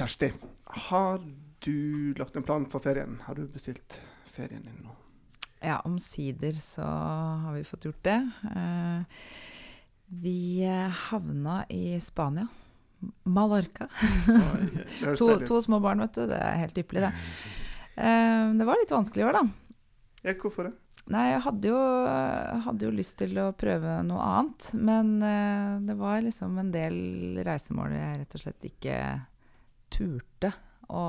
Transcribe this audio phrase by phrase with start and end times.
[0.00, 0.32] Kjersti,
[0.64, 1.20] har
[1.58, 3.18] du lagt en plan for ferien?
[3.26, 3.98] Har du bestilt
[4.32, 4.94] ferien din nå?
[5.60, 6.86] Ja, omsider så
[7.42, 8.16] har vi fått gjort det.
[8.48, 9.18] Eh,
[10.22, 10.64] vi
[11.10, 12.46] havna i Spania.
[13.28, 13.90] Mallorca.
[15.18, 16.24] To, to små barn, vet du.
[16.32, 17.12] Det er helt ypperlig, det.
[18.00, 19.44] Eh, det var litt vanskelig i år, da.
[20.22, 20.78] Ja, hvorfor det?
[21.12, 21.82] Nei, jeg hadde jo,
[22.70, 24.72] hadde jo lyst til å prøve noe annet.
[24.80, 28.96] Men eh, det var liksom en del reisemål jeg rett og slett ikke
[29.92, 30.52] turte
[30.88, 31.04] å,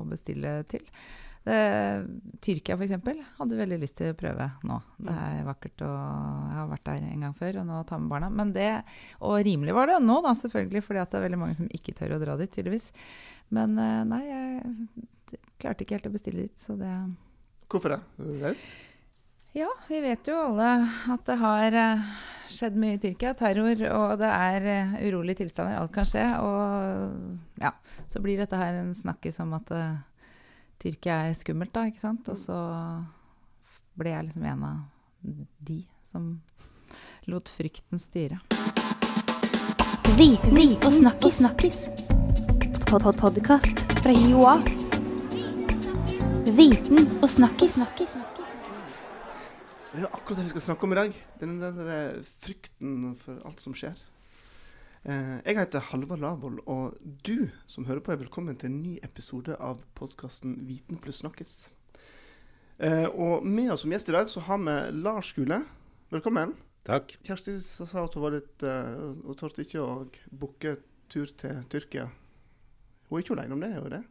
[0.00, 0.84] å bestille til.
[1.44, 1.56] Det,
[2.40, 2.94] Tyrkia f.eks.
[3.36, 4.78] hadde veldig lyst til å prøve nå.
[4.96, 8.14] Det er vakkert og Jeg har vært der en gang før, og nå ta med
[8.14, 8.30] barna.
[8.32, 8.70] Men det,
[9.20, 11.96] og rimelig var det nå, da, selvfølgelig, fordi at det er veldig mange som ikke
[11.98, 12.88] tør å dra dit, tydeligvis.
[13.52, 16.94] Men eh, nei, jeg klarte ikke helt å bestille dit, så det
[17.72, 18.00] Hvorfor det?
[18.48, 18.58] Er
[19.54, 20.68] ja, vi vet jo alle
[21.14, 22.06] at det har eh,
[22.50, 23.34] skjedd mye i Tyrkia.
[23.38, 25.78] Terror, og det er uh, urolige tilstander.
[25.80, 26.24] Alt kan skje.
[26.42, 27.74] Og ja,
[28.10, 30.00] så blir dette her en snakkis om at uh,
[30.82, 32.28] Tyrkia er skummelt, da, ikke sant.
[32.32, 32.58] Og så
[33.98, 34.82] ble jeg liksom en av
[35.64, 36.34] de som
[37.30, 38.40] lot frykten styre.
[40.18, 41.40] Viten og snakkis.
[41.40, 41.78] snakkis.
[42.86, 44.62] Pod -pod Podkast fra Joa.
[46.56, 48.33] Viten og snakkis.
[49.94, 51.12] Det er jo akkurat det vi skal snakke om i dag.
[51.38, 53.94] Den der eh, frykten for alt som skjer.
[55.06, 58.96] Eh, jeg heter Halvard Lavoll, og du som hører på, er velkommen til en ny
[59.06, 61.52] episode av podkasten Viten pluss snakkis.
[62.82, 65.60] Eh, og med oss som gjest i dag så har vi Lars Gule.
[66.10, 66.56] Velkommen.
[66.90, 67.14] Takk.
[67.22, 70.74] Kjersti sa at hun var litt Hun torde ikke å booke
[71.06, 72.08] tur til Tyrkia.
[73.06, 74.02] Hun er ikke alene om det, er hun det?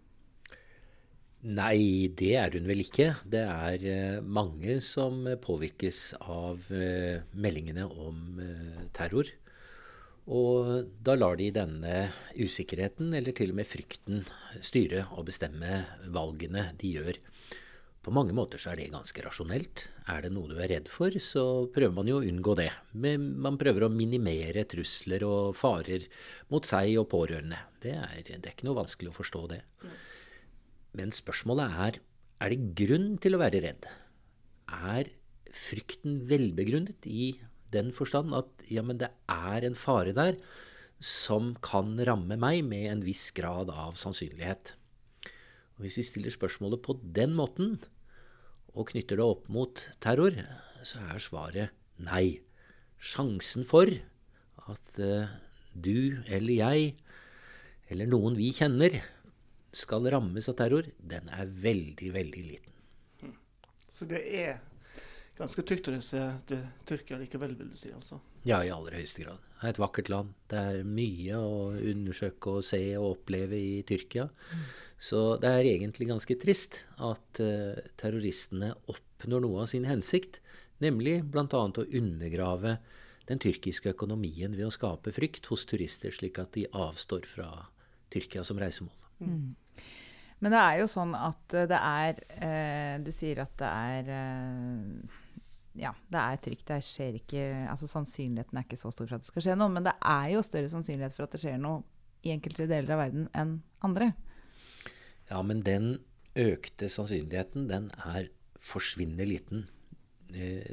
[1.43, 3.09] Nei, det er hun vel ikke.
[3.27, 9.27] Det er eh, mange som påvirkes av eh, meldingene om eh, terror.
[10.31, 11.97] Og da lar de denne
[12.39, 14.23] usikkerheten, eller til og med frykten,
[14.63, 15.81] styre og bestemme
[16.15, 17.19] valgene de gjør.
[18.03, 19.83] På mange måter så er det ganske rasjonelt.
[20.15, 22.69] Er det noe du er redd for, så prøver man jo å unngå det.
[22.95, 26.07] Men man prøver å minimere trusler og farer
[26.55, 27.59] mot seg og pårørende.
[27.83, 29.61] Det er, det er ikke noe vanskelig å forstå det.
[30.93, 32.01] Men spørsmålet er
[32.43, 33.87] er det grunn til å være redd.
[34.67, 35.09] Er
[35.53, 37.33] frykten velbegrunnet i
[37.73, 40.37] den forstand at ja, men det er en fare der
[41.03, 44.75] som kan ramme meg med en viss grad av sannsynlighet?
[45.77, 47.79] Og Hvis vi stiller spørsmålet på den måten,
[48.73, 50.35] og knytter det opp mot terror,
[50.83, 52.41] så er svaret nei.
[53.03, 53.89] Sjansen for
[54.63, 55.31] at eh,
[55.73, 56.93] du eller jeg,
[57.91, 58.95] eller noen vi kjenner,
[59.73, 63.33] skal rammes av terror, den er veldig, veldig liten.
[63.97, 64.61] Så det er
[65.37, 67.91] ganske trygt å reise til Tyrkia likevel, vil du si?
[67.93, 68.19] altså.
[68.45, 69.41] Ja, i aller høyeste grad.
[69.59, 70.33] Det er et vakkert land.
[70.51, 74.27] Det er mye å undersøke og se og oppleve i Tyrkia.
[75.03, 80.41] Så det er egentlig ganske trist at uh, terroristene oppnår noe av sin hensikt,
[80.83, 81.47] nemlig bl.a.
[81.47, 82.77] å undergrave
[83.27, 87.49] den tyrkiske økonomien ved å skape frykt hos turister, slik at de avstår fra
[88.11, 89.02] Tyrkia som reisemål.
[90.43, 94.09] Men det er jo sånn at eh, det er eh, Du sier at det er
[94.11, 95.21] eh,
[95.79, 96.65] Ja, det er trygt.
[96.67, 99.71] Det skjer ikke Altså sannsynligheten er ikke så stor for at det skal skje noe,
[99.71, 101.83] men det er jo større sannsynlighet for at det skjer noe
[102.23, 104.13] i enkelte deler av verden enn andre.
[105.27, 105.97] Ja, men den
[106.39, 108.29] økte sannsynligheten, den er
[108.63, 109.65] forsvinnende liten.
[110.35, 110.63] Eh,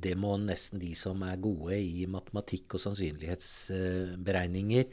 [0.00, 4.84] Det må nesten de som er gode i matematikk og sannsynlighetsberegninger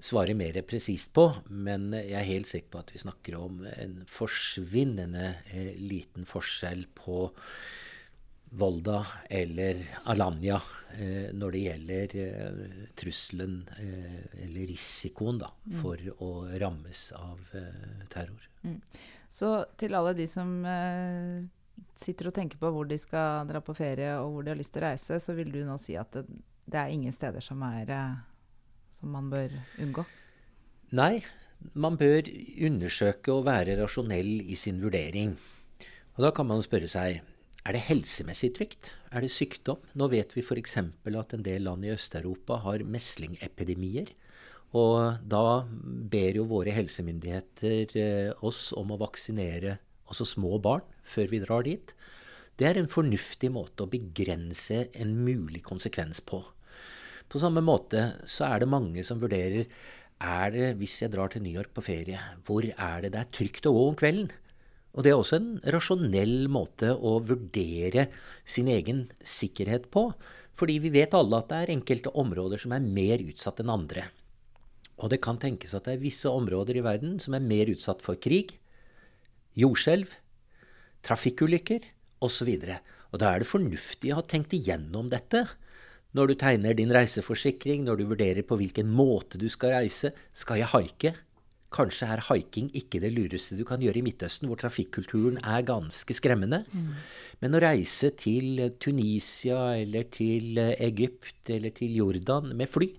[0.00, 1.34] svare mer presist på.
[1.48, 6.82] Men jeg er helt sikker på at vi snakker om en forsvinnende eh, liten forskjell
[6.96, 7.30] på
[8.50, 9.74] Volda eller
[10.10, 10.58] Alanya
[10.96, 12.06] eh, når det gjelder
[12.98, 17.38] trusselen eller risikoen da, for å rammes av
[18.10, 18.42] terror.
[18.66, 18.82] terror.
[19.30, 20.66] Så til alle de som
[22.00, 24.74] sitter og tenker på hvor de skal dra på ferie og hvor de har lyst
[24.74, 26.24] til å reise, så vil du nå si at det,
[26.70, 30.06] det er ingen steder som, er, eh, som man bør unngå?
[30.96, 31.20] Nei,
[31.78, 32.26] man bør
[32.66, 35.36] undersøke og være rasjonell i sin vurdering.
[36.16, 37.20] Og da kan man spørre seg
[37.60, 38.94] er det helsemessig trygt?
[39.12, 39.82] Er det sykdom?
[39.92, 40.78] Nå vet vi f.eks.
[40.80, 44.08] at en del land i Øst-Europa har meslingepidemier.
[44.72, 49.76] Og da ber jo våre helsemyndigheter eh, oss om å vaksinere
[50.10, 51.94] også små barn før vi drar dit.
[52.60, 56.42] Det er en fornuftig måte å begrense en mulig konsekvens på.
[57.30, 59.70] På samme måte så er det mange som vurderer
[60.20, 63.32] er det, hvis jeg drar til New York på ferie, hvor er det det er
[63.32, 64.28] trygt å gå om kvelden?
[64.90, 68.08] Og det er også en rasjonell måte å vurdere
[68.44, 70.10] sin egen sikkerhet på.
[70.58, 74.10] Fordi vi vet alle at det er enkelte områder som er mer utsatt enn andre.
[75.00, 78.02] Og det kan tenkes at det er visse områder i verden som er mer utsatt
[78.04, 78.58] for krig,
[79.58, 80.12] jordskjelv,
[81.06, 81.88] trafikkulykker
[82.24, 82.50] osv.
[82.50, 82.76] Og,
[83.10, 85.46] og da er det fornuftig å ha tenkt igjennom dette.
[86.16, 90.12] Når du tegner din reiseforsikring, når du vurderer på hvilken måte du skal reise.
[90.34, 91.14] Skal jeg haike?
[91.70, 96.16] Kanskje er haiking ikke det lureste du kan gjøre i Midtøsten, hvor trafikkulturen er ganske
[96.18, 96.64] skremmende.
[96.74, 96.96] Mm.
[97.44, 102.90] Men å reise til Tunisia eller til Egypt eller til Jordan med fly,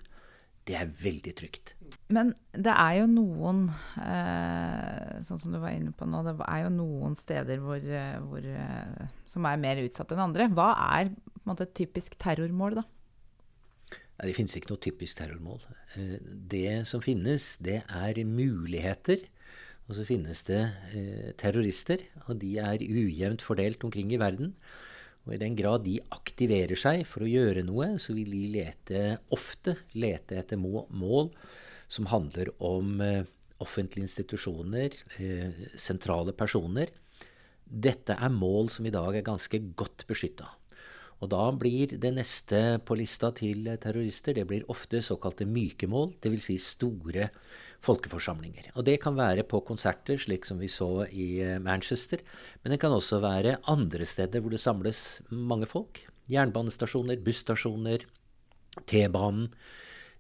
[0.64, 1.76] det er veldig trygt.
[2.12, 3.66] Men det er jo noen,
[4.04, 7.84] eh, sånn som du var inne på nå, det er jo noen steder hvor,
[8.28, 10.50] hvor, eh, som er mer utsatt enn andre.
[10.52, 11.14] Hva er
[11.48, 12.86] måte, et typisk terrormål, da?
[14.22, 15.64] Nei, Det finnes ikke noe typisk terrormål.
[15.98, 19.24] Eh, det som finnes, det er muligheter.
[19.90, 20.62] Og så finnes det
[20.94, 24.54] eh, terrorister, og de er ujevnt fordelt omkring i verden.
[25.26, 29.02] Og i den grad de aktiverer seg for å gjøre noe, så vil de lete,
[29.34, 31.34] ofte lete etter mål
[31.92, 33.28] som handler om eh,
[33.62, 36.94] offentlige institusjoner, eh, sentrale personer.
[37.66, 40.48] Dette er mål som i dag er ganske godt beskytta.
[41.22, 46.16] Og da blir det neste på lista til terrorister det blir ofte såkalte myke mål,
[46.24, 46.48] dvs.
[46.48, 47.28] Si store
[47.86, 48.72] folkeforsamlinger.
[48.74, 52.24] Og det kan være på konserter, slik som vi så i eh, Manchester.
[52.64, 56.02] Men det kan også være andre steder hvor det samles mange folk.
[56.32, 58.08] Jernbanestasjoner, busstasjoner,
[58.88, 59.50] T-banen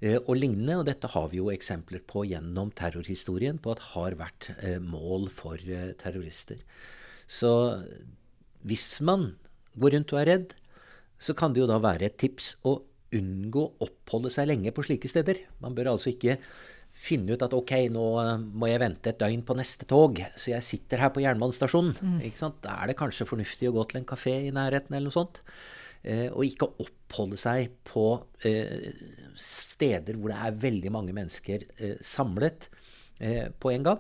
[0.01, 0.79] og lignende.
[0.81, 5.29] Og dette har vi jo eksempler på gjennom terrorhistorien på at har vært eh, mål
[5.33, 5.61] for
[6.01, 6.63] terrorister.
[7.31, 7.51] Så
[8.67, 9.31] hvis man
[9.79, 10.53] går rundt og er redd,
[11.21, 12.79] så kan det jo da være et tips å
[13.15, 15.43] unngå å oppholde seg lenge på slike steder.
[15.63, 16.37] Man bør altså ikke
[16.91, 18.05] finne ut at ok, nå
[18.51, 21.93] må jeg vente et døgn på neste tog, så jeg sitter her på jernbanestasjonen.
[22.01, 22.49] Mm.
[22.63, 25.41] Da er det kanskje fornuftig å gå til en kafé i nærheten eller noe sånt.
[26.01, 28.05] Eh, og ikke oppholde seg på
[28.47, 28.89] eh,
[29.37, 32.71] steder hvor det er veldig mange mennesker eh, samlet
[33.21, 33.99] på en gang.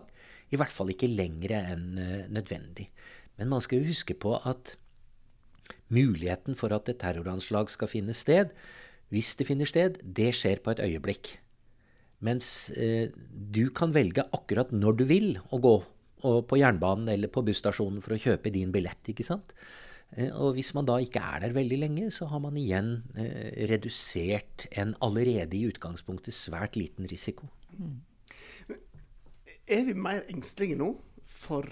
[0.49, 1.91] I hvert fall ikke lengre enn
[2.33, 2.87] nødvendig.
[3.37, 4.71] Men man skal jo huske på at
[5.93, 8.49] muligheten for at et terroranslag skal finne sted,
[9.13, 11.35] hvis det finner sted, det skjer på et øyeblikk.
[12.25, 15.75] Mens du kan velge akkurat når du vil å gå
[16.49, 19.05] på jernbanen eller på busstasjonen for å kjøpe din billett.
[19.05, 19.53] ikke sant?
[20.17, 23.67] Eh, og hvis man da ikke er der veldig lenge, så har man igjen eh,
[23.71, 27.49] redusert en allerede i utgangspunktet svært liten risiko.
[27.77, 27.99] Mm.
[29.71, 30.93] Er vi mer engstelige nå
[31.25, 31.67] for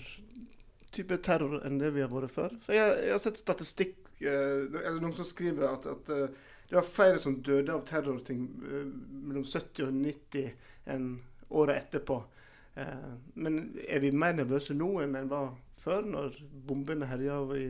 [0.96, 2.56] type terror enn det vi har vært før?
[2.64, 6.28] For jeg, jeg har sett statistikk Eh, eller noen som skriver at, at eh,
[6.70, 8.90] det var flere som døde av terrorting eh,
[9.30, 10.50] mellom 70 og 90
[10.92, 11.08] enn
[11.50, 12.20] året etterpå.
[13.36, 15.50] Men er vi mer nervøse nå enn vi var
[15.82, 16.38] før, når
[16.68, 17.66] bombene herja i,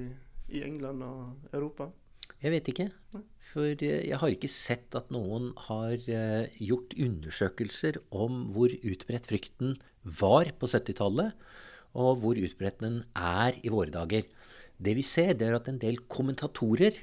[0.51, 1.89] i England og Europa?
[2.39, 2.87] Jeg vet ikke.
[3.49, 5.97] For jeg har ikke sett at noen har
[6.61, 11.33] gjort undersøkelser om hvor utbredt frykten var på 70-tallet,
[11.97, 14.27] og hvor utbredt den er i våre dager.
[14.79, 16.95] Det vi ser, det er at en del kommentatorer,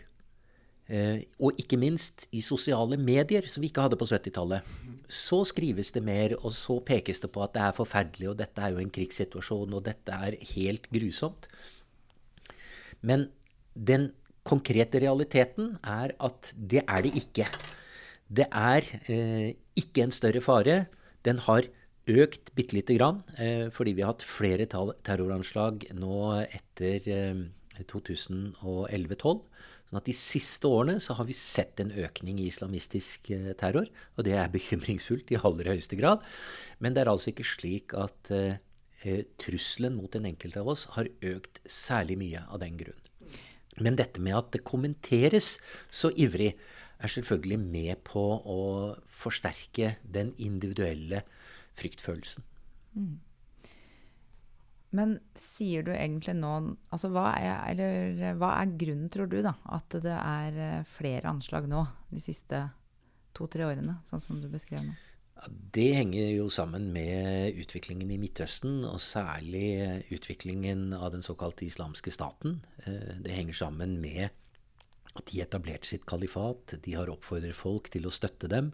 [0.88, 4.64] eh, og ikke minst i sosiale medier, som vi ikke hadde på 70-tallet,
[5.08, 8.62] så skrives det mer, og så pekes det på at det er forferdelig, og dette
[8.62, 11.50] er jo en krigssituasjon, og dette er helt grusomt.
[13.02, 13.28] Men
[13.74, 14.10] den
[14.46, 17.48] konkrete realiteten er at det er det ikke.
[18.26, 20.86] Det er eh, ikke en større fare.
[21.26, 21.66] Den har
[22.06, 27.44] økt bitte lite grann, eh, fordi vi har hatt flere terroranslag nå etter eh,
[27.82, 29.42] 2011-2012.
[29.86, 33.86] Sånn at De siste årene så har vi sett en økning i islamistisk eh, terror.
[34.16, 36.24] Og det er bekymringsfullt i aller høyeste grad.
[36.82, 38.58] Men det er altså ikke slik at eh,
[39.40, 43.02] trusselen mot den enkelte av oss har økt særlig mye av den grunn.
[43.76, 45.56] Men dette med at det kommenteres
[45.92, 46.54] så ivrig,
[46.96, 48.60] er selvfølgelig med på å
[49.12, 51.20] forsterke den individuelle
[51.76, 52.46] fryktfølelsen.
[52.96, 53.18] Mm.
[54.96, 56.52] Men sier du egentlig nå
[56.94, 61.28] altså hva er, eller, hva er grunnen, tror du, da, at det er eh, flere
[61.28, 62.62] anslag nå de siste
[63.36, 64.96] to-tre årene, sånn som du beskrev nå?
[65.44, 72.10] Det henger jo sammen med utviklingen i Midtøsten, og særlig utviklingen av den såkalte islamske
[72.14, 72.62] staten.
[72.86, 74.30] Eh, det henger sammen med
[75.16, 76.78] at de etablerte sitt kalifat.
[76.82, 78.72] De har oppfordret folk til å støtte dem.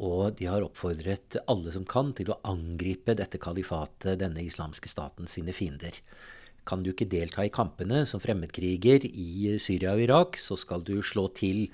[0.00, 5.28] Og de har oppfordret alle som kan, til å angripe dette kalifatet, denne islamske staten,
[5.28, 5.98] sine fiender.
[6.62, 10.94] Kan du ikke delta i kampene som fremmedkriger i Syria og Irak, så skal du
[11.02, 11.64] slå til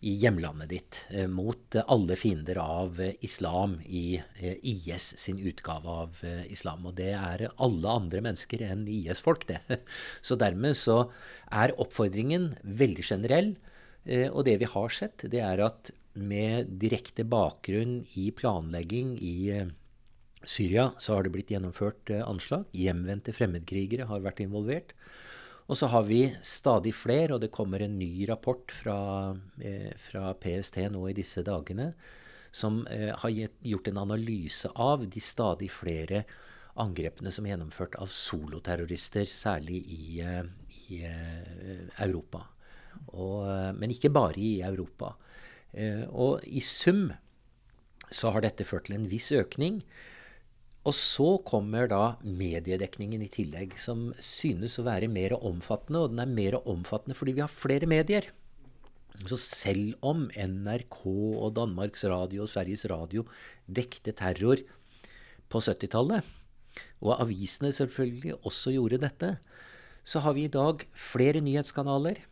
[0.00, 5.96] i hjemlandet ditt eh, mot alle fiender av eh, islam i eh, IS sin utgave
[6.04, 6.86] av islam.
[6.88, 9.60] Og det er alle andre mennesker enn IS-folk, det.
[10.26, 11.10] Så dermed så
[11.52, 13.56] er oppfordringen veldig generell.
[14.08, 19.34] Og det vi har sett, det er at med direkte bakgrunn i planlegging i
[20.44, 22.68] Syria, så har det blitt gjennomført eh, anslag.
[22.76, 24.94] Hjemvendte fremmedkrigere har vært involvert.
[25.68, 28.98] Og så har vi stadig flere, og det kommer en ny rapport fra,
[29.60, 31.92] eh, fra PST nå i disse dagene,
[32.52, 36.24] som eh, har gjort en analyse av de stadig flere
[36.78, 40.44] angrepene som er gjennomført av soloterrorister, særlig i, eh,
[40.88, 42.44] i eh, Europa.
[43.12, 45.16] Og, eh, men ikke bare i Europa.
[46.08, 47.12] og i sum
[48.10, 49.82] så har dette ført til en viss økning.
[50.88, 56.06] Og så kommer da mediedekningen i tillegg, som synes å være mer omfattende.
[56.06, 58.30] Og den er mer omfattende fordi vi har flere medier.
[59.28, 63.26] Så selv om NRK og Danmarks Radio og Sveriges Radio
[63.66, 64.62] dekte terror
[65.50, 66.22] på 70-tallet,
[67.02, 69.32] og avisene selvfølgelig også gjorde dette,
[70.08, 72.22] så har vi i dag flere nyhetskanaler.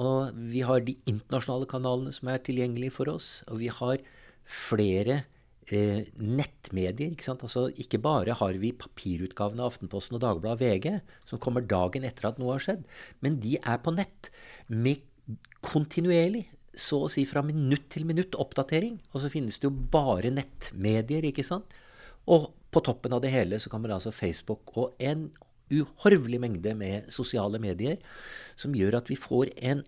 [0.00, 3.42] Og vi har de internasjonale kanalene som er tilgjengelige for oss.
[3.52, 4.02] Og vi har
[4.48, 5.22] flere
[5.70, 7.12] eh, nettmedier.
[7.12, 7.44] Ikke sant?
[7.46, 10.96] Altså, ikke bare har vi papirutgavene av Aftenposten og Dagbladet VG,
[11.28, 12.82] som kommer dagen etter at noe har skjedd,
[13.24, 14.32] men de er på nett
[14.68, 15.04] med
[15.62, 18.96] kontinuerlig, så å si fra minutt til minutt, oppdatering.
[19.12, 21.74] Og så finnes det jo bare nettmedier, ikke sant.
[22.32, 25.28] Og på toppen av det hele så kommer altså Facebook og en
[25.72, 27.98] uhorvelig mengde med sosiale medier
[28.60, 29.82] som gjør at vi får en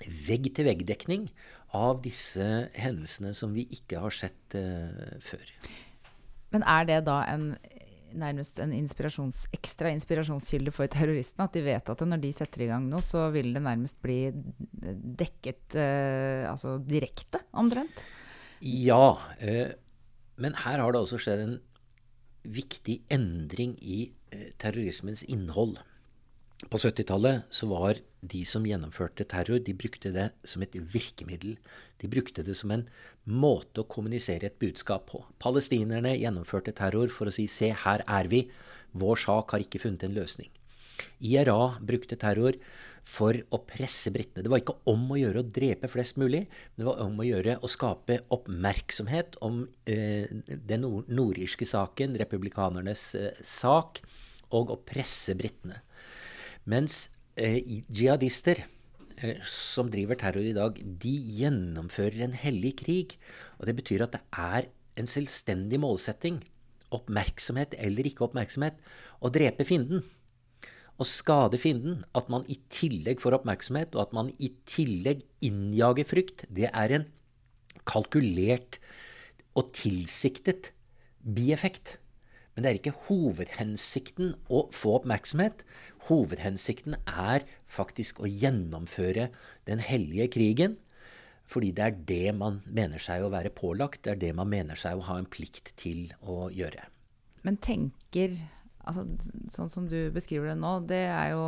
[0.00, 1.28] vegg-til-vegg-dekning
[1.76, 5.52] av disse hendelsene som vi ikke har sett uh, før.
[6.50, 7.52] Men er det da en
[8.10, 11.46] nærmest en inspirasjons, ekstra inspirasjonskilde for terroristene.
[11.46, 14.32] At de vet at når de setter i gang noe, så vil det nærmest bli
[15.20, 18.02] dekket uh, altså direkte, omtrent?
[18.66, 19.14] Ja.
[19.38, 19.70] Uh,
[20.40, 21.58] men her har det også skjedd en
[22.50, 24.08] viktig endring i
[24.62, 25.76] terrorismens innhold.
[26.68, 31.56] På 70-tallet så var de som gjennomførte terror, de brukte det som et virkemiddel.
[32.02, 32.84] De brukte det som en
[33.24, 35.22] måte å kommunisere et budskap på.
[35.40, 38.50] Palestinerne gjennomførte terror for å si 'se, her er vi'.
[38.92, 40.50] Vår sak har ikke funnet en løsning.
[41.20, 42.54] IRA brukte terror
[43.02, 44.42] for å presse britene.
[44.42, 47.26] Det var ikke om å gjøre å drepe flest mulig, men det var om å
[47.26, 54.02] gjøre å skape oppmerksomhet om eh, den nordirske saken, republikanernes eh, sak,
[54.50, 55.80] og å presse britene.
[56.68, 57.08] Mens
[57.40, 58.64] eh, jihadister
[59.16, 63.16] eh, som driver terror i dag, de gjennomfører en hellig krig.
[63.58, 66.40] Og det betyr at det er en selvstendig målsetting,
[66.92, 68.80] oppmerksomhet eller ikke oppmerksomhet,
[69.22, 70.02] å drepe fienden.
[71.00, 72.02] Å skade fienden.
[72.16, 76.98] At man i tillegg får oppmerksomhet, og at man i tillegg innjager frykt, det er
[76.98, 77.08] en
[77.88, 78.80] kalkulert
[79.56, 80.74] og tilsiktet
[81.24, 81.99] bieffekt.
[82.54, 85.62] Men det er ikke hovedhensikten å få oppmerksomhet.
[86.08, 89.28] Hovedhensikten er faktisk å gjennomføre
[89.70, 90.78] den hellige krigen.
[91.50, 94.04] Fordi det er det man mener seg å være pålagt.
[94.04, 96.86] Det er det man mener seg å ha en plikt til å gjøre.
[97.46, 98.36] Men tenker
[98.84, 99.06] altså,
[99.50, 101.44] Sånn som du beskriver det nå, det er jo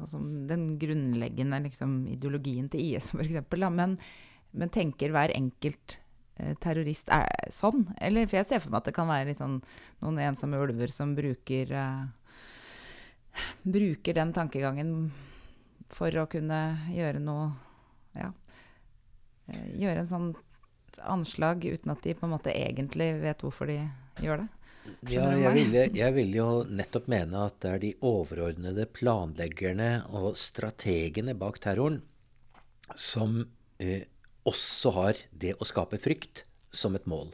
[0.00, 3.42] altså, den grunnleggende liksom, ideologien til IS, f.eks.
[3.74, 3.98] Men,
[4.58, 5.98] men tenker hver enkelt
[6.62, 7.86] terrorist er sånn?
[8.00, 9.58] Eller, for jeg ser for meg at det kan være sånn,
[10.04, 12.06] noen ensomme ulver som bruker uh,
[13.62, 14.92] bruker den tankegangen
[15.92, 16.60] for å kunne
[16.94, 17.50] gjøre noe
[18.18, 18.32] Ja.
[19.48, 20.28] Eh, gjøre en sånn
[21.06, 23.78] anslag uten at de på en måte egentlig vet hvorfor de
[24.24, 24.48] gjør det.
[25.12, 30.32] Ja, jeg vil, jeg vil, jo nettopp mene at det er de overordnede planleggerne og
[30.40, 32.00] strategene bak terroren
[32.96, 33.42] som
[33.78, 34.08] eh,
[34.46, 37.32] også har det å skape frykt som et mål.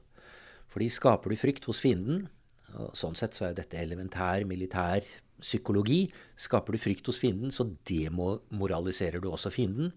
[0.72, 2.28] Fordi skaper du frykt hos fienden,
[2.74, 5.04] og sånn sett så er dette elementær militær
[5.38, 6.08] psykologi.
[6.40, 9.92] Skaper du frykt hos fienden, så demoraliserer du også fienden.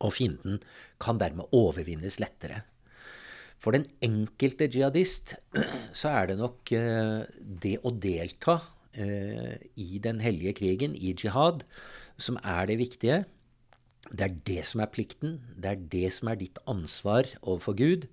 [0.00, 0.58] Og fienden
[1.02, 2.64] kan dermed overvinnes lettere.
[3.62, 5.36] For den enkelte jihadist
[5.98, 8.58] så er det nok eh, det å delta
[8.92, 11.64] eh, i den hellige krigen, i jihad,
[12.20, 13.22] som er det viktige.
[14.12, 15.38] Det er det som er plikten.
[15.56, 18.08] Det er det som er ditt ansvar overfor Gud.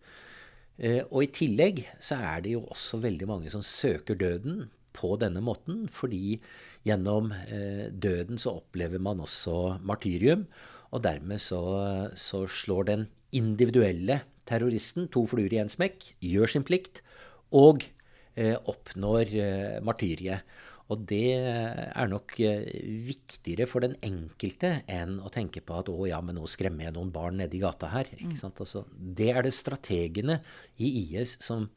[0.81, 5.15] Eh, og i tillegg så er det jo også veldig mange som søker døden på
[5.19, 6.39] denne måten, fordi
[6.87, 10.47] gjennom eh, døden så opplever man også martyrium.
[10.91, 11.61] Og dermed så,
[12.19, 16.99] så slår den individuelle terroristen to fluer i én smekk, gjør sin plikt
[17.55, 17.85] og
[18.35, 19.31] eh, oppnår
[19.85, 20.43] martyriet.
[20.91, 22.65] Og det er nok eh,
[23.07, 26.95] viktigere for den enkelte enn å tenke på at å ja, men nå skremmer jeg
[26.97, 28.11] noen barn nede i gata her.
[28.17, 28.39] ikke mm.
[28.41, 28.59] sant?
[28.63, 30.41] Altså, det er det strategene
[30.83, 31.69] i IS som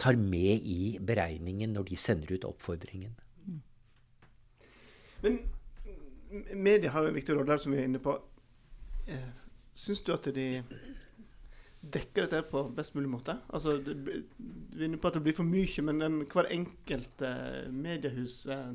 [0.00, 3.14] tar med i beregningen når de sender ut oppfordringen.
[5.22, 5.38] Men
[6.58, 8.16] media har jo en viktig rolle, som vi er inne på.
[9.06, 9.30] Eh,
[9.72, 10.46] Syns du at de
[11.82, 13.36] dekker dette på best mulig måte?
[13.50, 17.24] Altså, det, Vi er inne på at det blir for mye, men den, hver enkelt
[17.26, 18.72] eh, mediehus eh,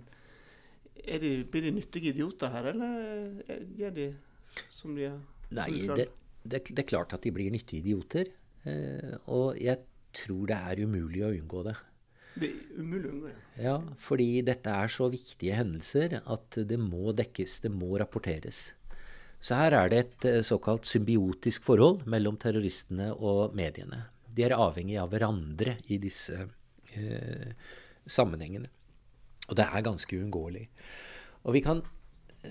[1.23, 4.07] de, Blir de nyttige idioter her, eller eh, gjør de
[4.73, 5.19] som de, er?
[5.55, 6.09] Nei, det,
[6.43, 8.31] det, det er klart at de blir nyttige idioter.
[8.67, 9.83] Eh, og jeg
[10.17, 11.75] tror det er umulig å unngå det.
[12.37, 13.31] Det er umulig å unngå.
[13.31, 13.43] Ja.
[13.67, 18.71] Ja, fordi dette er så viktige hendelser at det må dekkes, det må rapporteres.
[19.43, 24.07] Så her er det et eh, såkalt symbiotisk forhold mellom terroristene og mediene.
[24.33, 26.47] De er avhengig av hverandre i disse
[26.93, 27.53] eh,
[28.05, 28.69] sammenhengene.
[29.47, 30.65] Og det er ganske uunngåelig.
[31.47, 31.83] Og vi kan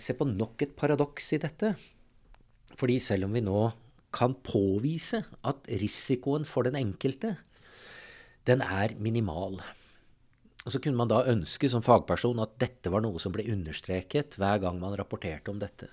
[0.01, 1.75] se på nok et paradoks i dette.
[2.77, 3.61] Fordi selv om vi nå
[4.17, 7.35] kan påvise at risikoen for den enkelte,
[8.49, 9.59] den er minimal.
[10.65, 14.39] Og så kunne man da ønske som fagperson at dette var noe som ble understreket
[14.41, 15.91] hver gang man rapporterte om dette.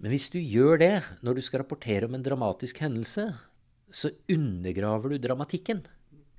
[0.00, 3.26] Men hvis du gjør det når du skal rapportere om en dramatisk hendelse,
[3.92, 5.82] så undergraver du dramatikken.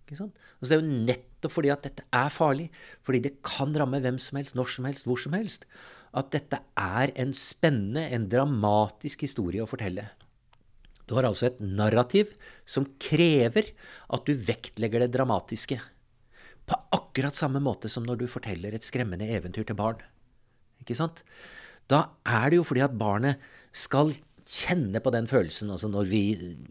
[0.06, 0.40] Ikke sant?
[0.60, 2.70] Og så det er jo nettopp fordi at dette er farlig,
[3.06, 5.68] fordi det kan ramme hvem som helst, når som helst, hvor som helst,
[6.18, 10.10] at dette er en spennende, en dramatisk historie å fortelle.
[11.08, 12.34] Du har altså et narrativ
[12.68, 13.74] som krever
[14.12, 15.80] at du vektlegger det dramatiske.
[16.68, 20.00] På akkurat samme måte som når du forteller et skremmende eventyr til barn.
[20.84, 21.24] Ikke sant?
[21.90, 24.14] Da er det jo fordi at barnet skal
[24.52, 25.72] kjenne på den følelsen.
[25.72, 26.22] Altså når vi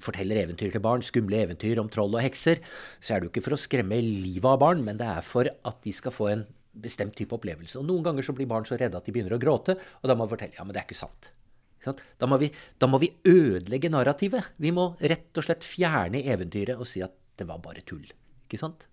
[0.03, 2.61] forteller eventyr til barn, skumle eventyr om troll og hekser,
[3.01, 5.49] så er det jo ikke for å skremme livet av barn, men det er for
[5.49, 6.47] at de skal få en
[6.81, 7.79] bestemt type opplevelse.
[7.81, 10.17] Og noen ganger så blir barn så redde at de begynner å gråte, og da
[10.17, 11.33] må vi fortelle ja, men det er ikke sant.
[11.81, 14.53] Da, må vi, da må vi ødelegge narrativet.
[14.61, 18.05] Vi må rett og slett fjerne eventyret og si at det var bare tull.
[18.45, 18.85] Ikke sant?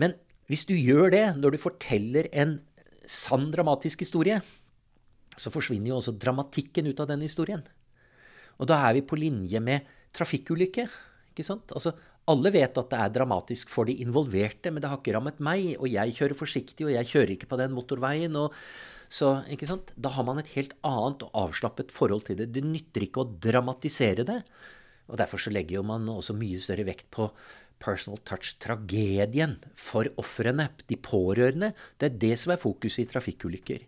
[0.00, 0.16] Men
[0.50, 2.58] hvis du gjør det når du forteller en
[3.06, 4.40] sann dramatisk historie,
[5.40, 7.64] så forsvinner jo også dramatikken ut av den historien.
[8.60, 10.88] Og da er vi på linje med trafikkulykke.
[11.32, 11.74] ikke sant?
[11.74, 11.94] Altså,
[12.30, 15.74] alle vet at det er dramatisk for de involverte, men det har ikke rammet meg,
[15.76, 18.36] og jeg kjører forsiktig, og jeg kjører ikke på den motorveien.
[18.36, 18.54] og
[19.12, 19.92] så, ikke sant?
[20.00, 22.52] Da har man et helt annet og avslappet forhold til det.
[22.54, 24.40] Det nytter ikke å dramatisere det.
[25.10, 27.28] Og Derfor så legger jo man også mye større vekt på
[27.82, 31.74] personal touch, tragedien for ofrene, de pårørende.
[32.00, 33.84] Det er det som er fokuset i trafikkulykker.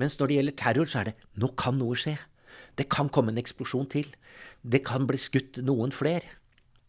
[0.00, 2.16] Mens når det gjelder terror, så er det nå kan noe skje.
[2.76, 4.10] Det kan komme en eksplosjon til.
[4.62, 6.26] Det kan bli skutt noen fler.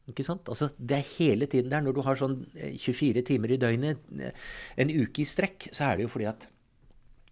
[0.07, 0.47] Ikke sant?
[0.51, 1.83] Altså, det er hele tiden der.
[1.83, 4.03] Når du har sånn 24 timer i døgnet,
[4.79, 6.47] en uke i strekk, så er det jo fordi at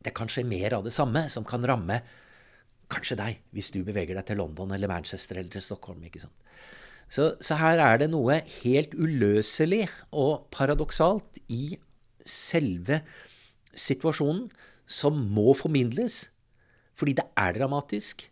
[0.05, 2.01] det kan skje mer av det samme som kan ramme
[2.91, 6.03] kanskje deg, hvis du beveger deg til London eller Manchester eller til Stockholm.
[6.05, 6.35] ikke sant?
[7.09, 11.77] Så, så her er det noe helt uløselig og paradoksalt i
[12.25, 13.01] selve
[13.77, 14.47] situasjonen
[14.86, 16.30] som må formidles,
[16.95, 18.28] fordi det er dramatisk.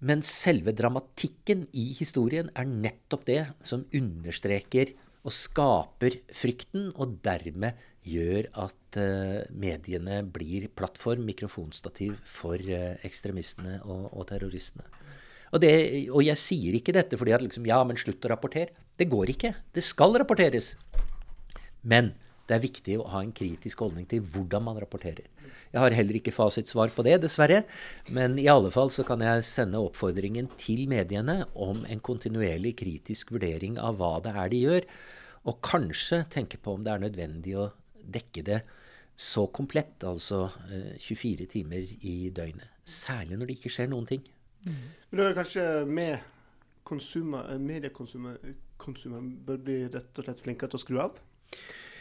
[0.00, 7.76] Men selve dramatikken i historien er nettopp det som understreker og skaper frykten, og dermed
[8.08, 14.86] gjør at uh, mediene blir plattform, mikrofonstativ, for uh, ekstremistene og, og terroristene.
[15.50, 15.72] Og, det,
[16.08, 18.72] og, jeg sier ikke dette fordi at liksom, ja, men slutt å rapportere.
[18.96, 19.52] Det går ikke.
[19.74, 20.72] Det skal rapporteres.
[21.82, 22.12] Men
[22.46, 25.26] det er viktig å ha en kritisk holdning til hvordan man rapporterer.
[25.70, 27.62] Jeg har heller ikke fasitsvar på det, dessverre.
[28.10, 33.30] Men i alle fall så kan jeg sende oppfordringen til mediene om en kontinuerlig kritisk
[33.36, 34.88] vurdering av hva det er de gjør.
[35.46, 38.60] Og kanskje tenke på om det er nødvendig å dekke det
[39.20, 42.70] så komplett, altså eh, 24 timer i døgnet.
[42.88, 44.22] Særlig når det ikke skjer noen ting.
[44.64, 46.24] Men da er det kanskje med eh,
[48.80, 51.20] konsumer bør bli rett og slett flinkere til å skru av?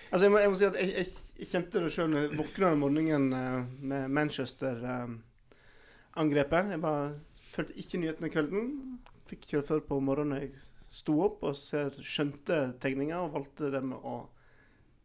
[0.09, 1.07] Altså jeg må, jeg må si at jeg, jeg,
[1.39, 3.59] jeg kjente det sjøl da jeg våkna om morgenen eh,
[3.91, 6.65] med Manchester-angrepet.
[6.73, 7.05] jeg bare
[7.51, 8.63] fulgte ikke nyhetene kvelden.
[9.29, 10.49] Fikk ikke det før på morgenen jeg
[10.89, 14.29] sto opp og ser, skjønte tegninga, og valgte det med å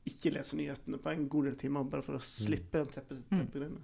[0.09, 3.77] ikke lese nyhetene på en god del timer, bare for å slippe den teppet, mm.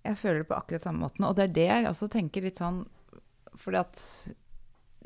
[0.00, 1.26] Jeg føler det på akkurat samme måten.
[1.28, 2.78] Og det er det jeg også tenker litt sånn
[3.60, 4.00] fordi at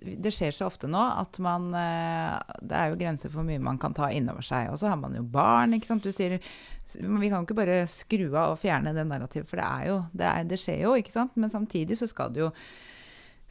[0.03, 3.63] det skjer så ofte nå at man eh, Det er jo grenser for hvor mye
[3.63, 4.71] man kan ta innover seg.
[4.73, 6.05] Og så har man jo barn, ikke sant.
[6.05, 9.69] Du sier Vi kan jo ikke bare skru av og fjerne det narrativet, for det
[9.69, 11.39] er jo det, er, det skjer jo, ikke sant.
[11.39, 12.51] Men samtidig så skal du jo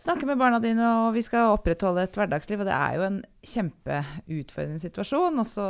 [0.03, 2.61] snakke med barna dine, og vi skal opprettholde et hverdagsliv.
[2.61, 3.19] Og det er jo en
[3.53, 5.39] kjempeutfordrende situasjon.
[5.39, 5.67] Og, så,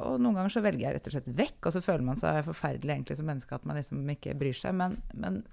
[0.00, 2.42] og noen ganger så velger jeg rett og slett vekk, og så føler man seg
[2.48, 4.74] forferdelig egentlig som menneske at man liksom ikke bryr seg.
[4.76, 5.44] Men, men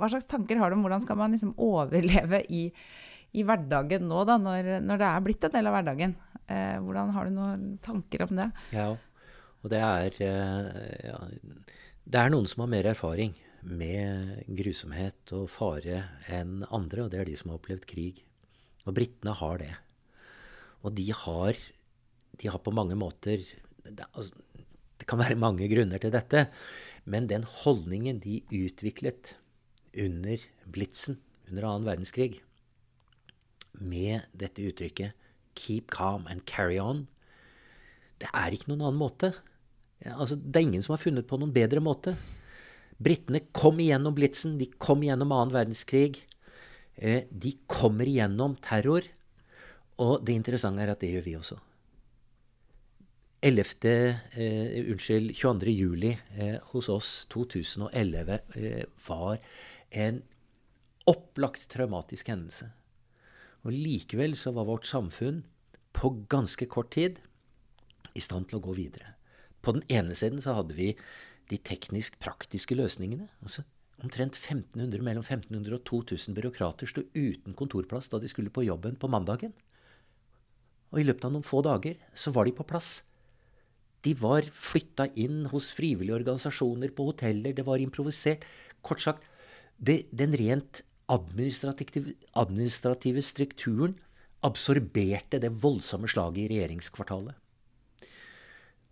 [0.00, 2.66] hva slags tanker har du om hvordan skal man liksom overleve i,
[3.36, 6.16] i hverdagen nå, da, når, når, det er blitt en del av hverdagen?
[6.50, 8.48] Eh, hvordan Har du noen tanker om det?
[8.74, 8.88] Ja,
[9.60, 11.20] og det er, eh, ja,
[12.10, 17.20] det er noen som har mer erfaring med grusomhet og fare enn andre, og det
[17.20, 18.22] er de som har opplevd krig.
[18.88, 19.72] Og britene har det.
[20.80, 21.58] Og de har,
[22.40, 23.44] de har på mange måter
[23.84, 24.32] det, altså,
[25.00, 26.46] det kan være mange grunner til dette,
[27.08, 29.34] men den holdningen de utviklet
[29.96, 32.40] under blitsen, under annen verdenskrig,
[33.78, 35.12] med dette uttrykket
[35.54, 37.06] 'keep calm and carry on',
[38.20, 39.32] det er ikke noen annen måte.
[40.04, 42.16] Altså, det er ingen som har funnet på noen bedre måte.
[43.00, 46.20] Britene kom igjennom blitsen, de kom igjennom annen verdenskrig.
[46.96, 49.02] Eh, de kommer igjennom terror.
[50.00, 51.58] Og det interessante er at det gjør vi også.
[53.40, 54.20] 11.
[54.36, 55.72] Eh, unnskyld, 22.
[55.72, 59.38] juli eh, hos oss 2011 eh, var
[59.90, 60.20] en
[61.08, 62.68] opplagt traumatisk hendelse.
[63.64, 65.42] Og likevel så var vårt samfunn
[65.96, 67.18] på ganske kort tid
[68.16, 69.16] i stand til å gå videre.
[69.60, 70.94] På den ene siden så hadde vi
[71.50, 73.28] de teknisk-praktiske løsningene.
[73.42, 73.66] altså
[74.00, 78.96] Omtrent 1500, mellom 1500 og 2000 byråkrater sto uten kontorplass da de skulle på jobben
[78.96, 79.52] på mandagen.
[80.90, 83.02] Og i løpet av noen få dager så var de på plass.
[84.00, 88.46] De var flytta inn hos frivillige organisasjoner, på hoteller, det var improvisert.
[88.80, 89.26] Kort sagt,
[89.76, 93.96] det, den rent administrative, administrative strukturen
[94.46, 97.34] absorberte det voldsomme slaget i regjeringskvartalet.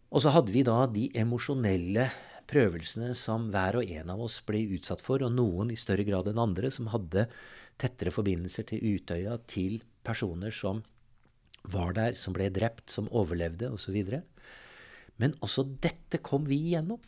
[0.09, 2.09] Og så hadde vi da de emosjonelle
[2.49, 6.31] prøvelsene som hver og en av oss ble utsatt for, og noen i større grad
[6.31, 7.27] enn andre, som hadde
[7.79, 10.83] tettere forbindelser til Utøya, til personer som
[11.69, 13.99] var der, som ble drept, som overlevde, osv.
[15.21, 17.03] Men også dette kom vi igjennom.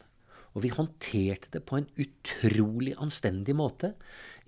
[0.54, 3.92] Og vi håndterte det på en utrolig anstendig måte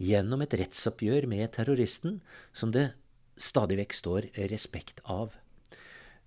[0.03, 2.19] gjennom et rettsoppgjør med terroristen
[2.51, 2.91] som det
[3.38, 5.37] stadig vekk står respekt av.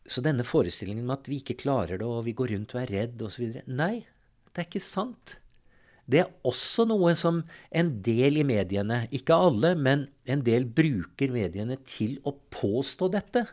[0.05, 2.93] Så denne forestillingen med at vi ikke klarer det, og vi går rundt og er
[2.93, 3.59] redd osv.
[3.65, 4.05] Nei,
[4.53, 5.39] det er ikke sant.
[6.05, 7.41] Det er også noe som
[7.73, 13.47] en del i mediene, ikke alle, men en del bruker mediene til å påstå dette.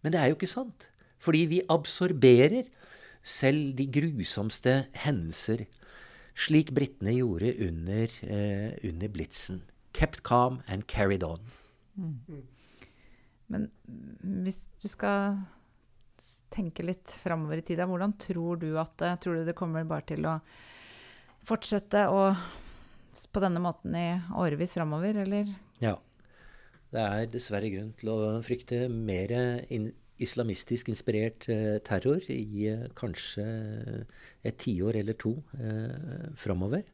[0.00, 0.88] Men det er jo ikke sant.
[1.20, 2.70] Fordi vi absorberer
[3.24, 5.64] selv de grusomste hendelser,
[6.36, 9.62] slik britene gjorde under, eh, under blitsen.
[9.94, 11.40] Kept calm and carried on.
[11.96, 12.42] Mm.
[13.48, 13.68] Men
[14.44, 15.38] hvis du skal
[16.54, 20.26] tenke litt framover i tida, hvordan tror du at Tror du det kommer bare til
[20.26, 20.38] å
[21.44, 22.32] fortsette å,
[23.30, 25.50] på denne måten i årevis framover, eller?
[25.82, 25.98] Ja.
[26.94, 29.32] Det er dessverre grunn til å frykte mer
[29.72, 29.90] in
[30.22, 33.44] islamistisk inspirert eh, terror i eh, kanskje
[34.44, 36.84] et tiår eller to eh, framover.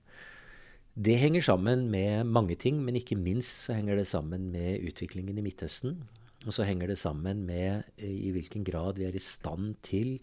[1.01, 5.39] Det henger sammen med mange ting, men ikke minst så henger det sammen med utviklingen
[5.39, 6.01] i Midtøsten.
[6.47, 10.19] Og så henger det sammen med eh, i hvilken grad vi er i stand til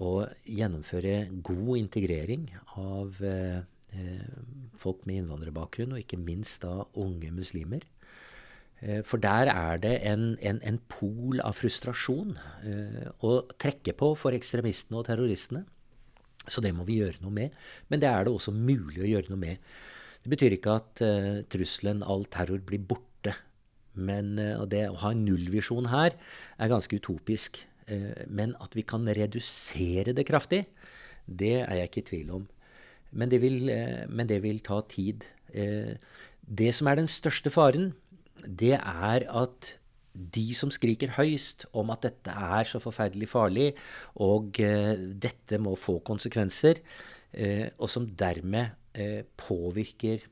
[0.00, 2.46] å gjennomføre god integrering
[2.78, 3.60] av eh,
[4.78, 7.82] folk med innvandrerbakgrunn, og ikke minst da unge muslimer.
[8.80, 14.14] Eh, for der er det en, en, en pol av frustrasjon eh, å trekke på
[14.18, 15.66] for ekstremistene og terroristene.
[16.48, 17.56] Så det må vi gjøre noe med.
[17.92, 19.72] Men det er det også mulig å gjøre noe med.
[20.24, 23.32] Det betyr ikke at uh, trusselen all terror blir borte
[23.96, 26.14] men, og det å ha en nullvisjon her
[26.60, 27.58] er ganske utopisk.
[27.90, 30.62] Eh, men at vi kan redusere det kraftig,
[31.26, 32.44] det er jeg ikke i tvil om.
[33.10, 33.72] Men det vil,
[34.08, 35.26] men det vil ta tid.
[35.50, 37.90] Det som er den største faren,
[38.46, 39.76] det er at
[40.14, 43.68] de som skriker høyst om at dette er så forferdelig farlig,
[44.18, 46.80] og dette må få konsekvenser,
[47.78, 48.74] og som dermed
[49.38, 50.26] påvirker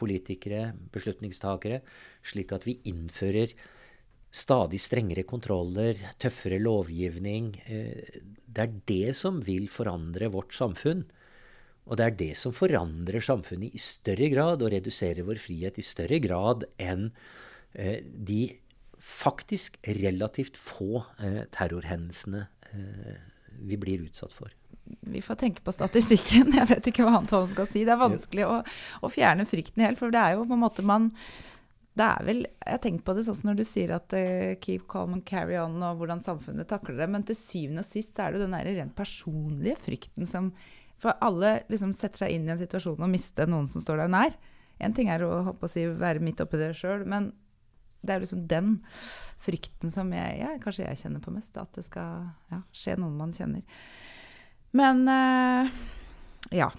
[0.00, 1.82] politikere, beslutningstakere,
[2.24, 3.52] slik at vi innfører
[4.30, 7.54] stadig strengere kontroller, tøffere lovgivning.
[7.66, 11.04] Eh, det er det som vil forandre vårt samfunn.
[11.88, 15.86] Og det er det som forandrer samfunnet i større grad og reduserer vår frihet i
[15.86, 17.08] større grad enn
[17.72, 18.44] eh, de
[19.00, 22.46] faktisk relativt få eh, terrorhendelsene
[23.66, 24.52] vi blir utsatt for
[25.00, 26.52] vi får tenke på statistikken.
[26.58, 27.84] Jeg vet ikke hva han Tom skal si.
[27.86, 28.58] Det er vanskelig å,
[29.02, 31.10] å, fjerne frykten helt, for det er jo på en måte man
[31.98, 34.54] det er vel, Jeg har tenkt på det sånn som når du sier at uh,
[34.62, 37.08] keep calm and carry on, og hvordan samfunnet takler det.
[37.12, 40.52] Men til syvende og sist så er det jo den der rent personlige frykten som
[41.00, 44.12] For alle liksom setter seg inn i en situasjon og mister noen som står deg
[44.12, 44.34] nær.
[44.80, 47.30] Én ting er å, å si, være midt oppi det sjøl, men
[48.00, 48.76] det er liksom den
[49.40, 51.56] frykten som jeg, ja, kanskje jeg kjenner på mest.
[51.60, 53.64] At det skal ja, skje noen man kjenner.
[54.76, 55.80] Men uh,
[56.54, 56.70] ja.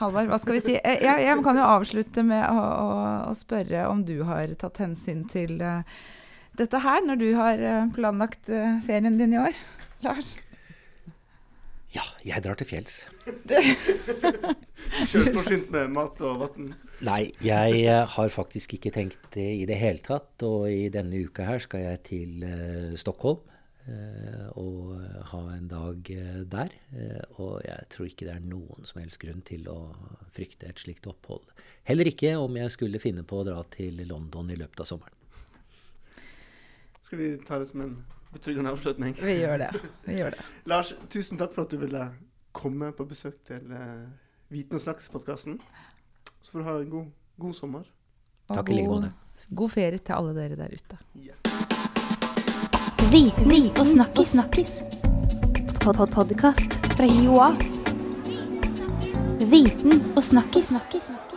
[0.00, 0.76] Halvard, hva skal vi si?
[0.78, 2.92] Eh, jeg, jeg, kan jo avslutte med å, å,
[3.28, 5.82] å, spørre om du har tatt hensyn til uh,
[6.56, 7.64] dette her når du har
[7.96, 9.58] planlagt uh, ferien din i år,
[10.06, 10.38] Lars?
[11.90, 13.00] Ja, jeg drar til fjells.
[15.10, 16.74] Sjølforsynt med mat og vann.
[17.02, 20.30] Nei, jeg eh, har faktisk ikke tenkt det i det hele tatt.
[20.46, 23.42] Og i denne uka her skal jeg til uh, Stockholm
[23.88, 25.00] uh, og
[25.32, 26.70] ha en dag uh, der.
[27.42, 29.80] Og jeg tror ikke det er noen som helst grunn til å
[30.36, 31.42] frykte et slikt opphold.
[31.90, 35.18] Heller ikke om jeg skulle finne på å dra til London i løpet av sommeren.
[37.02, 37.98] Skal vi ta det som en
[38.32, 39.14] betryggende avslutning?
[39.20, 39.70] Vi gjør det.
[40.06, 40.44] Vi gjør det.
[40.70, 42.04] Lars, tusen takk for at du ville
[42.56, 44.06] komme på besøk til uh,
[44.50, 45.58] Viten og snakks-podkasten.
[46.42, 47.90] Så får du ha en god, god sommer.
[48.48, 49.12] Og Takk i like god- måte.
[49.50, 50.98] God ferie til alle dere der ute.
[53.10, 54.26] Viten og snakkis.
[54.36, 54.72] snakkis.
[55.80, 57.50] Pod -pod Podkast fra Joa.
[59.50, 60.68] Viten og snakkis.
[60.68, 61.29] snakkis.